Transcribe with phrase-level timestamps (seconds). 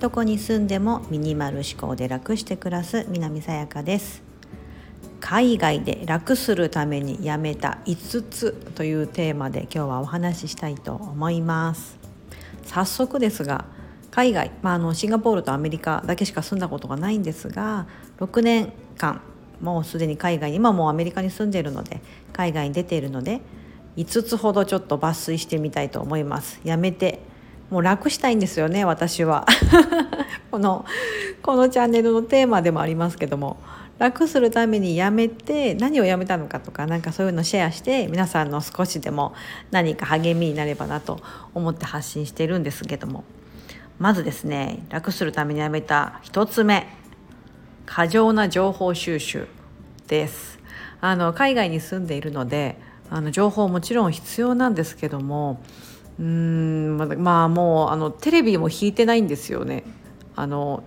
[0.00, 4.22] どこに住んでもミニマル思考で楽して暮らす南さやかです。
[5.20, 11.96] 海外で楽するためにやめた5つというテーマで今日はお話ししたいと思います。
[12.66, 13.64] 早速ですが
[14.10, 17.86] 海外、まあ、あのシンガポールとアメリカだけしか住んだことがないんですが
[18.18, 19.22] 6年間
[19.60, 23.40] もうすでに海外今もうアメリカに住んでいるので海外に出ているので
[23.96, 26.60] 5つほどちょっと抜粋してみたいと思います。
[26.64, 27.20] やめて。
[27.70, 29.46] もう楽したいんですよね私は。
[30.50, 30.84] この
[31.42, 33.56] このチャンネルのテーマでもありますけども。
[33.98, 39.34] 楽するためにやめて何をやめたのかとか何かそういうのシェアして皆さんの少しでも
[39.70, 41.20] 何か励みになればなと
[41.54, 43.24] 思って発信しているんですけども。
[43.98, 46.88] まずですね楽するためにやめた1つ目。
[47.86, 49.46] 過剰な情報収集
[50.08, 50.58] です。
[51.00, 52.80] あの海外に住んでいるので
[53.10, 55.60] あの情報もちろん必要なんですけども
[56.18, 59.84] うーんまあもうあのテレビも引いてないんですよね。
[60.36, 60.82] あの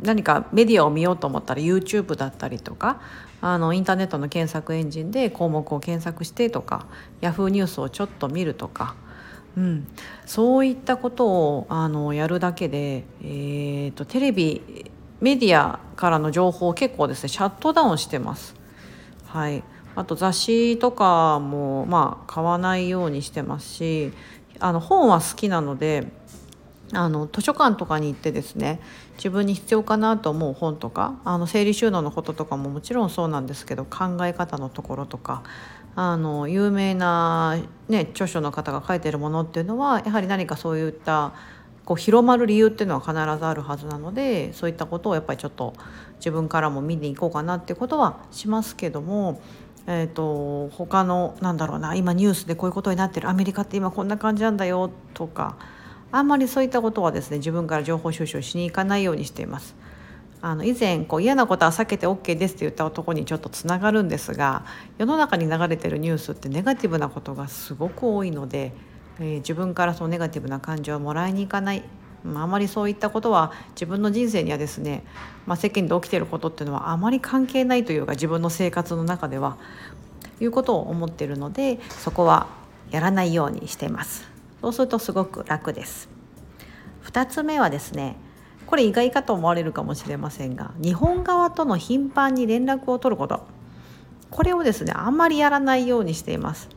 [0.00, 3.00] 何かメディアを見ようと思ったら YouTube だったりとか
[3.40, 6.86] あのインターネットの検索エンジンで項目を検索してとか
[7.20, 8.94] Yahoo ニュースをちょっと見るとか、
[9.56, 9.86] うん、
[10.24, 18.54] そういったことをあのやるだけで、えーと、テレビメディアからの情報を結構ですねシャットダウンしてます。
[19.26, 19.62] はい、
[19.94, 24.12] あと雑誌とかもまあ買わないようにしてますし
[24.60, 26.06] あの本は好きなので
[26.94, 28.80] あの図書館とかに行ってですね
[29.16, 35.42] 自分に必要かなと思う本とかあの整理収納のこととかももちろんそうなんですけど考え方のところとか
[35.94, 41.32] あの有名な、ね、著書の方が書いてるものっていうのはやはり何かそういった
[41.84, 45.74] こう広まる理由っていうのは必ずあるはずなのでそういったことをやっぱりちょっと
[46.16, 49.40] 自分からも見に行こうかなってことはしますけども
[49.86, 55.56] えーと、他のなんだろうな今ニュースでこういうことになってるアメリカって今こんな感じなんだよとか
[56.12, 59.74] あんまりそういったことはですね自分から情報収集しに行かないようにしています。
[60.44, 64.64] あの以前こう嫌なことは避けて OK ですって言った男にちょっとつながるんですが
[64.98, 68.72] 世の中に流れてるニュースってネガティブなことがすごく多いので、
[69.20, 71.84] えー、自分からそのネガティブな感情をもらいに行かない
[72.24, 75.04] あまりそういったことは自分の人生にはですね、
[75.46, 79.56] まあ、世間で起きてることっていうのはあまり関係ないというか自分の生活の中では
[80.40, 82.46] いうことを思っているのでそこは
[82.90, 84.28] やらないようにしています。
[84.60, 86.08] そうするとすごく楽です。
[87.04, 88.16] 2つ目はですね
[88.66, 93.44] これ意外かと思われるかもしれませんが日本側との頻繁に連絡を取ること。
[94.30, 96.68] これをですねあんまりやらないようにしています。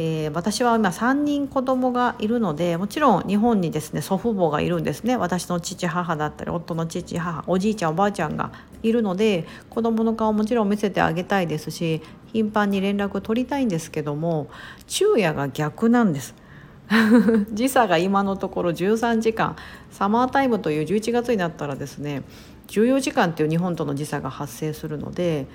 [0.00, 8.52] えー、私は今3人子供がいるのでもちろん日本にですね祖父母がいるんですね私の父母だったり夫の父母おじいちゃんおばあちゃんが
[8.84, 12.00] いるので子供の顔もちろん見せてあげたいですし
[12.32, 14.48] 頻繁に連絡取りたいんですけども
[14.86, 16.34] 昼夜が逆なんです。
[17.52, 19.56] 時差が今のところ13時間
[19.90, 22.22] サマータイムという11月になったらですね
[22.68, 25.46] 14時間っていう日本との時差が発生するので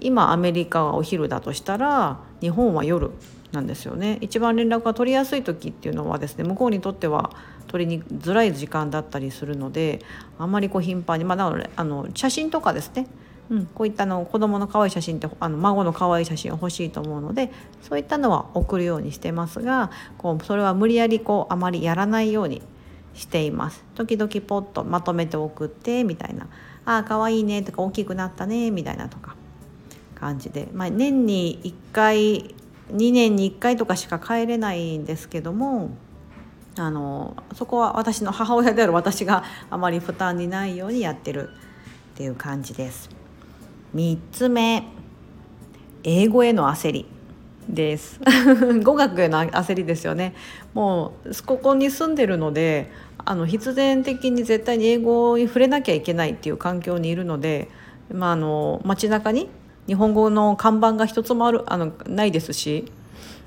[0.00, 3.12] 今アメリカはお昼だとしたら日本は夜
[3.54, 4.18] なんですよね。
[4.20, 7.30] 一番連絡が取りやすい時っていうのはですね向こうにとっては
[7.68, 10.00] 取りにづらい時間だったりするので
[10.38, 13.06] あんまりこう頻繁に、まあ、なのであの写真とかですね、
[13.50, 17.50] うん、こういったの子供の可愛い写真ってあの孫の可愛い写真欲しいと思うので
[17.82, 22.62] そういったのは送るようにしてますがこうそれは無理やりこうあまりやらないように
[23.14, 23.84] しています。
[23.94, 26.48] 時々ポッとまとめて送ってみたいな
[26.84, 29.36] 「ああ可愛いね」とか「大きくなったね」みたいなとか
[30.14, 32.54] 感じで、まあ、年に1回
[32.92, 35.90] 2年に1回とかしか帰れないんですけども
[36.76, 41.50] あのそこは私の母親である私があまり負担にないようにやってる
[42.14, 43.10] っていう感じです。
[43.94, 44.84] 3つ目
[46.02, 47.06] 英語への焦り
[47.68, 48.20] です
[48.82, 50.34] 語学への焦りですよね
[50.74, 52.90] もうここに住んでるので
[53.24, 57.68] あの必然的に絶対に英語に触れなきゃいけないっていう環境にいるので、
[58.12, 59.48] まあ、あの街中に
[59.86, 62.90] 日本語の看板が一つもあるあのないですし、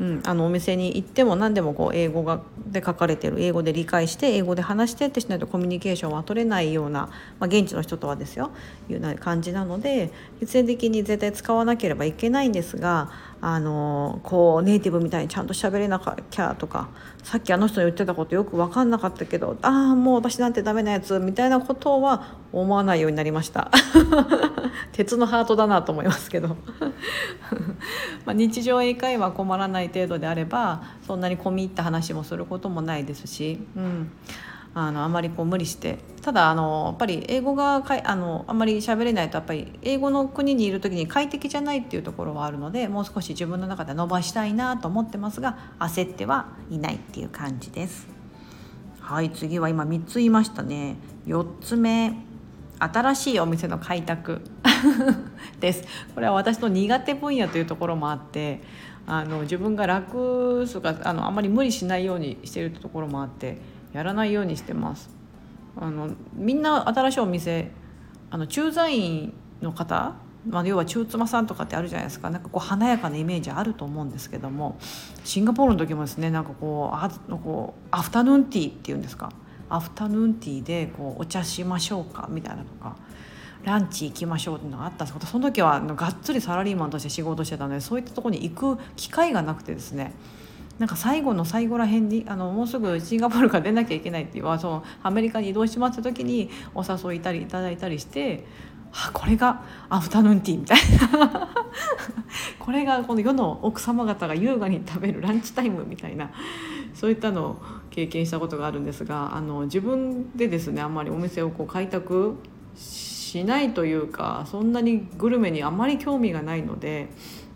[0.00, 7.10] うん、あのお店に行っても何でもこう英語がで書かれてる英語で理解して英語で話してってしないとコミュニケーションは取れないような、
[7.40, 8.50] まあ、現地の人とはですよ
[8.88, 13.10] いうな感じなので必然的に絶対使わなければいけないんですが
[13.40, 16.00] あのこうネイティブみたいにちゃんと喋れな
[16.30, 16.88] きゃとか
[17.22, 23.70] さっきあの人の言ってたことよく分かんなかったけどああもう私なんてダメなやつみたいなことは思わないようになりました。
[24.98, 26.56] 鉄のハートだなと思いますけど。
[28.26, 34.10] ま日常英会話困らない程度であればそんなに込み入った話もすることもないですし、うん、
[34.74, 35.98] あのあまりこう無理して。
[36.20, 48.08] ただあのやっぱり英語がかいあのあんまり喋れないとやっぱり英語の国にいる時に快適じゃないっていうところはあるのでもう少し自分の中で伸ばしたいなと思ってますが焦ってはいないっていう感じです。
[48.98, 50.96] はい次は今3つ言いましたね。
[51.26, 52.27] 4つ目。
[52.78, 54.42] 新しいお店の開拓
[55.60, 55.84] です。
[56.14, 58.62] これは私の苦手分野というところもあって
[59.06, 63.58] あの自分が楽とかあのあんまり無理しないようにしてるところもあって
[63.92, 65.10] やらないようにしてます。
[65.80, 67.70] あのみんな新しいお店
[68.30, 69.32] あの駐在員
[69.62, 70.14] の方、
[70.46, 72.30] まあ、要は中妻さんとかってあるじゃないですか。
[72.30, 74.76] なんかこう華やかなイメージあると思うんですけども
[75.24, 79.30] シンガポールの時もですねなんかこうあこうアフタヌーンティーっていうんですか。
[79.70, 82.96] アフタヌーンティーでこうお茶しましょうかみたいなとか
[83.64, 90.12] ランチ行きましょうっていうのがあったんですけどその時はがっつりサラリーマンとして仕事してたのでそういったとこに行く機会がなくてですね
[90.78, 98.44] なんか最後の最後らへんにあのもうすぐシンガポールから出なきゃいけないっていうそのアメリカに移動しますって時にお誘いいたりいただいたりして
[98.92, 100.78] あこれがアフタヌーンティーみたい
[101.28, 101.48] な。
[102.58, 106.30] これがこの世の奥様方が優雅に食べるランチタイムみたいな。
[106.94, 112.36] そういったのを経験したことがあるんですがあの自分でですねあんまりお店をこう開拓
[112.76, 117.08] しないというかそんなにグルメにあまり興味がないので。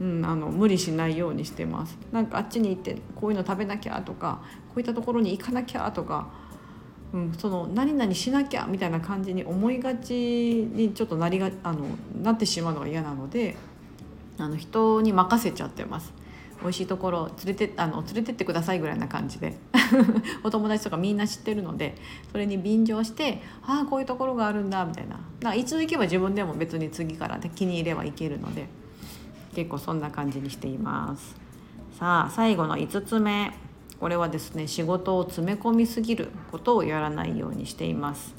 [0.00, 6.28] うん、あの無理しないようにしてますなんかあっちに行ってこういうの食べなきゃとかこういったところに行かなきゃとか、
[7.12, 11.86] うん、その何々しなきゃみたいな感じに思いがちにちょっとなりがあの
[12.22, 13.56] なってしまうのが嫌なので
[14.38, 16.12] あの人に任せちゃってます。
[16.62, 19.56] 美味しいところ連れてあの連れてってくださいぐらいな感じで。
[20.44, 21.94] お友達とかみんな知ってるので
[22.30, 25.12] それに便乗してああこういうところがあるんだみたいな。
[25.12, 28.68] だからいつ行けば自分でも別に次から気に入ればいけるので
[29.54, 31.36] 結構そんな感じにしています。
[31.98, 33.68] さあ最後の5つ目。
[34.00, 38.34] これはですね仕事を詰め込みすぎることをやらないようにしています、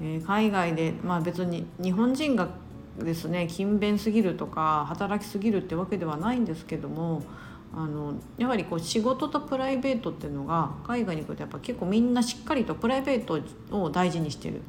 [0.00, 2.48] えー、海外でまあ別に日本人が
[2.98, 7.22] ですね勤勉すぎるとか働きすぎるってわけではないんですけども
[7.74, 13.40] あのやはりこう仕事とプライベートっていうのが海外に行くとやっぱ結構みんなしっかりとプライベート
[13.76, 14.62] を大事にしてる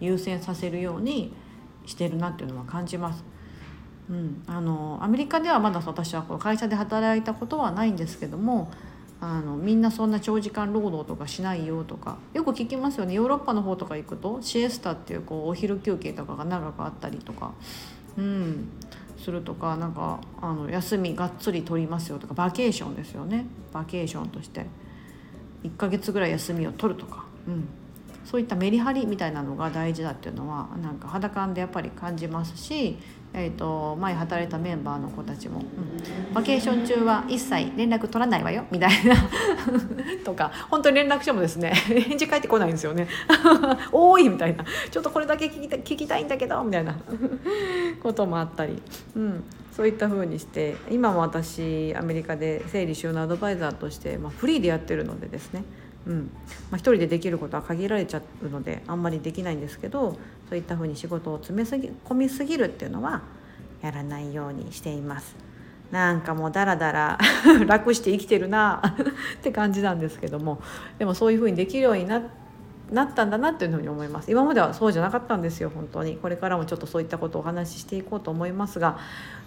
[0.00, 1.34] 優先させるように
[1.86, 3.24] してるなっていうのは感じます。
[4.10, 8.70] うん、あのアメリカではまだ私はこの会社で働いたことはないんですけども
[9.24, 13.14] あのみんなそんな長時間労働とかしないよとかよく聞きますよね。
[13.14, 17.52] ヨーロッパの方とか行くとシエスタっていうこうお昼休憩とかが長くあったりとか、
[18.18, 18.68] うん、
[19.16, 23.46] するとかなんかあの休みがっつり取りますよとかバケーションですよね。
[23.72, 24.66] バケーションとして。
[25.62, 27.68] 1ヶ月ぐらい休みを取るとか、うん、
[28.24, 32.98] そういったメリハリみたいなのが大事だっていうのはなんか肌感でやっぱり感じますし
[33.34, 39.16] えーと、前働いたメンバーの子たちも、うん、バケーション中は一切連絡取らないわよみたいな
[40.22, 43.08] とか本当に連絡してもですね返事返ってこないんですよね。
[43.90, 44.64] 多いみたいな。
[44.90, 46.94] ちょっとこれだけ聞きた聞きたいんだけどみたいな。
[48.02, 48.82] こともあったり、
[49.16, 49.44] うん、
[49.74, 55.64] そういった風にして今も私アメリカで整理収納アドバイザーとして、まあ、フリーでやってるのでですね。
[56.06, 56.30] うん
[56.70, 60.18] まあ、1人でできることは限られちゃうのであんまりできないんですけど
[60.48, 63.22] そういったふうに仕事を詰めすぎ込みすぎるっていうのは
[63.82, 65.34] やらないようにしています。
[65.90, 67.18] なんかもうダラダラ
[67.68, 68.80] 楽して生きてるな
[69.38, 70.62] って感じなんですけども
[70.98, 72.22] でもそういうふうにできるようにな
[72.92, 74.30] なったんだなっていうふうに思います。
[74.30, 76.16] 今まではそうじゃなかったんですよ本当に。
[76.16, 78.98] これからもちょっとそういったことをお話ししていこうと思いますが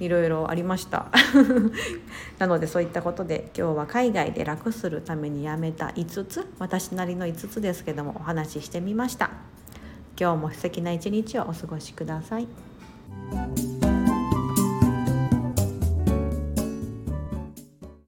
[0.00, 1.06] いろいろありました。
[2.38, 9.30] なのでそういったことで今日は海外で楽するためにやめた5つ私なりの5つですけどもお話ししてみました。
[10.20, 12.48] 今日も素敵な一日をお過ごしください。